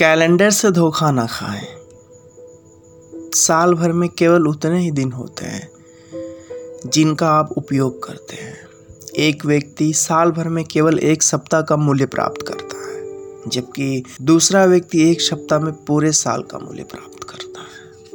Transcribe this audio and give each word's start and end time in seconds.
Calendar 0.00 0.50
से 0.50 0.70
धोखा 0.70 1.10
ना 1.10 1.26
खाएँ। 1.26 1.66
साल 3.34 3.74
भर 3.74 3.92
में 3.92 4.08
केवल 4.08 4.46
उतने 4.48 4.80
ही 4.80 4.90
दिन 4.90 5.12
होते 5.12 5.46
हैं, 5.46 5.70
जिनका 6.86 7.28
आप 7.28 7.52
उपयोग 7.52 8.02
करते 8.02 8.36
हैं। 8.36 8.68
एक 9.16 9.46
व्यक्ति 9.46 9.92
साल 9.92 10.30
भर 10.30 10.48
में 10.48 10.64
केवल 10.64 10.98
एक 10.98 11.22
सप्ताह 11.22 11.62
का 11.62 11.76
मूल्य 11.76 12.06
प्राप्त 12.06 12.46
करता 12.48 12.88
है, 12.88 13.02
जबकि 13.48 14.04
दूसरा 14.22 14.64
व्यक्ति 14.64 15.10
एक 15.10 15.20
सप्ताह 15.20 15.58
में 15.58 15.84
पूरे 15.84 16.12
साल 16.12 16.42
का 16.42 16.58
मूल्य 16.58 16.82
प्राप्त 16.82 17.24
करता 17.24 17.60
है। 17.60 18.06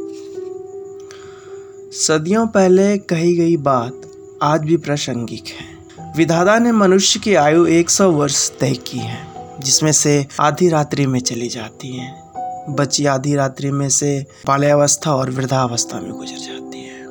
सदियों 1.92 2.48
पहले 2.48 2.98
कही 2.98 3.36
गई 3.36 3.58
बात 3.58 4.02
आज 4.42 4.62
भी 4.62 4.78
प्रासंगिक 4.78 5.44
है। 5.48 5.78
विधाता 6.18 6.60
ने 6.60 6.72
मनुष्य 6.72 7.20
की 7.20 7.36
आयु 7.36 7.66
100 7.66 8.12
वर्ष 8.12 8.52
तय 8.60 8.74
की 8.74 8.98
है। 8.98 9.35
जिसमें 9.60 9.92
से 9.92 10.28
आधी 10.40 10.70
रात्रि 10.70 11.06
में 11.06 11.20
चली 11.20 11.50
जाती 11.50 11.98
हैं। 11.98 12.26
बच्ची 12.70 13.06
आधी 13.06 13.36
रात्रि 13.36 13.72
में 13.72 13.90
से 13.90 14.26
बाल्यावस्था 14.48 15.16
और 15.16 15.32
वृद्धावस्था 15.32 16.00
में 16.00 16.12
गुजर 16.12 16.38
जाती 16.38 16.84
है। 16.84 17.06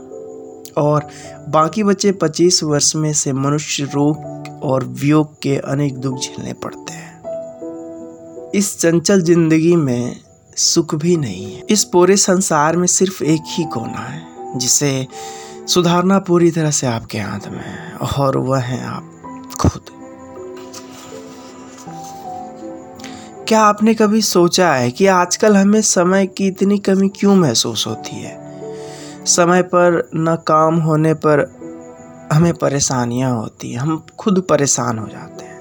और 0.78 1.08
बाकी 1.48 1.82
बच्चे 1.82 2.12
पच्चीस 2.12 2.62
वर्ष 2.62 2.96
में 2.96 3.12
से 3.12 3.32
मनुष्य 3.32 3.84
रोग 3.84 4.16
और 4.62 4.84
वियोग 4.84 5.40
के 5.42 5.56
अनेक 5.56 5.98
दुख 5.98 6.20
झेलने 6.20 6.52
पड़ते 6.52 6.92
हैं। 6.92 7.14
इस 8.54 8.80
चंचल 8.80 9.22
ज़िंदगी 9.22 9.76
में 9.76 10.16
सुख 10.56 10.94
भी 10.94 11.16
नहीं 11.16 11.54
है। 11.54 11.62
इस 11.70 11.84
पूरे 11.84 12.16
संसार 12.16 12.76
में 12.76 12.86
सिर्फ़ 12.86 13.24
एक 13.24 13.40
ही 13.46 13.64
कोना 13.64 14.00
है, 14.00 14.22
जिसे 14.56 15.06
सुधारना 15.68 16.18
पूरी 16.18 16.50
तरह 16.50 16.70
से 16.70 16.86
आपके 16.86 17.18
हाथ 17.18 17.48
में 17.48 17.64
है, 17.64 17.96
और 17.96 18.38
वह 18.38 18.58
है 18.58 18.84
आप, 18.84 19.10
खुद। 19.60 19.80
क्या 23.48 23.60
आपने 23.60 23.92
कभी 23.94 24.20
सोचा 24.22 24.72
है 24.74 24.90
कि 24.90 25.06
आजकल 25.06 25.56
हमें 25.56 25.80
समय 25.82 26.26
की 26.26 26.46
इतनी 26.46 26.78
कमी 26.78 27.08
क्यों 27.08 27.34
महसूस 27.36 27.86
होती 27.86 28.16
है? 28.16 28.36
समय 29.26 29.62
पर 29.62 30.10
न 30.14 30.36
काम 30.46 30.78
होने 30.78 31.12
पर 31.14 31.40
हमें 32.32 32.52
परेशानियाँ 32.54 33.34
होती 33.36 33.72
हैं। 33.72 33.78
हम 33.78 34.06
खुद 34.18 34.40
परेशान 34.40 34.98
हो 34.98 35.06
जाते 35.08 35.44
हैं, 35.44 35.60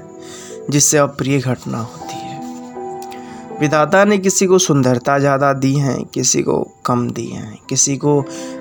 जिससे 0.69 0.97
अप्रिय 0.97 1.39
घटना 1.39 1.77
होती 1.77 2.15
है। 2.15 3.59
विधाता 3.59 4.03
ने 4.05 4.17
किसी 4.17 4.45
को 4.45 4.57
सुंदरता 4.59 5.19
ज़्यादा 5.19 5.53
दी 5.53 5.73
है, 5.73 5.97
किसी 6.13 6.41
को 6.41 6.61
कम 6.85 7.09
दी 7.09 7.27
है, 7.27 7.57
किसी 7.69 7.97
को 7.97 8.19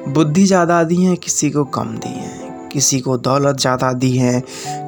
बुद्धि 0.08 0.44
ज़्यादा 0.44 0.82
दी 0.84 1.04
है, 1.04 1.16
किसी 1.16 1.50
को 1.50 1.64
कम 1.64 1.96
दी 1.96 2.14
है, 2.18 2.68
किसी 2.72 3.00
को 3.00 3.16
दौलत 3.18 3.56
ज़्यादा 3.56 3.92
दी 3.92 4.16
है, 4.16 4.40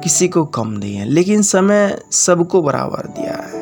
किसी 0.03 0.27
को 0.27 0.45
कम 0.45 0.77
दी 0.77 0.93
है। 0.93 1.05
लेकिन 1.05 1.41
समय 1.41 2.01
सबको 2.11 2.61
बराबर 2.61 3.07
दिया 3.07 3.33
है। 3.33 3.54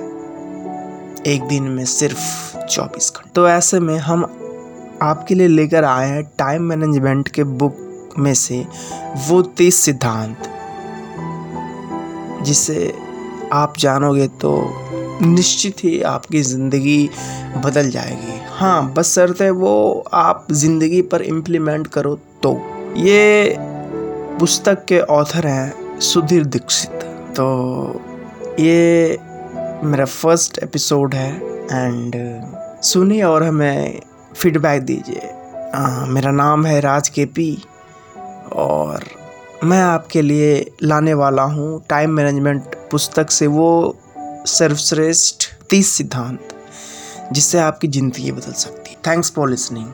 एक 1.27 1.43
दिन 1.47 1.63
में 1.63 1.83
सिर्फ़ 1.85 2.57
चौबीस 2.65 3.11
घंटे। 3.11 3.29
तो 3.35 3.47
ऐसे 3.49 3.79
में 3.79 3.97
हम 3.99 4.23
आपके 5.01 5.35
लिए 5.35 5.47
लेकर 5.47 5.83
आए 5.83 6.07
हैं 6.09 6.23
टाइम 6.39 6.63
मैनेजमेंट 6.63 7.29
के 7.29 7.43
बुक 7.43 8.15
में 8.19 8.33
से 8.33 8.65
वो 9.27 9.41
तीस 9.57 9.75
सिद्धांत, 9.75 10.49
जिसे 12.45 12.93
आप 13.53 13.77
जानोगे 13.79 14.27
तो 14.41 14.53
निश्चित 15.21 15.83
ही 15.83 16.01
आपकी 16.03 16.41
ज़िंदगी 16.43 17.09
बदल 17.57 17.89
जाएगी। 17.89 18.39
हाँ 18.49 18.93
बस 18.93 19.13
शर्त 19.15 19.41
है 19.41 19.49
वो 19.51 20.03
आप 20.13 20.47
ज़िंदगी 20.51 21.01
पर 21.03 21.21
इम्प्लीमेंट 21.23 21.87
करो 21.87 22.15
तो। 22.43 22.55
ये 22.97 23.55
पुस्तक 24.39 24.85
के 24.85 24.99
ऑथर 25.01 25.47
हैं 25.47 25.99
सुधीर 26.01 26.45
दीक्षित। 26.45 27.03
तो 27.37 28.01
ये 28.59 29.17
मेरा 29.83 30.05
फ़र्स्ट 30.05 30.57
एपिसोड 30.63 31.13
है 31.13 31.31
एंड 31.71 32.15
सुनिए 32.83 33.21
और 33.23 33.43
हमें 33.43 34.01
फीडबैक 34.35 34.81
दीजिए। 34.81 35.29
मेरा 36.13 36.31
नाम 36.31 36.65
है 36.65 36.79
राज 36.79 37.09
के 37.09 37.25
पी 37.25 37.47
और 38.53 39.03
मैं 39.63 39.81
आपके 39.81 40.21
लिए 40.21 40.53
लाने 40.83 41.13
वाला 41.13 41.43
हूँ 41.43 41.83
टाइम 41.89 42.11
मैनेजमेंट 42.11 42.75
पुस्तक 42.91 43.31
से 43.31 43.47
वो 43.47 43.69
सर्वश्रेष्ठ 44.47 45.47
तीस 45.69 45.89
सिद्धांत, 45.89 46.47
जिससे 47.31 47.59
आपकी 47.59 47.87
ज़िंदगी 47.87 48.31
बदल 48.31 48.53
सकती 48.53 48.91
है। 48.91 48.97
Thanks 49.07 49.31
for 49.31 49.49
listening 49.49 49.91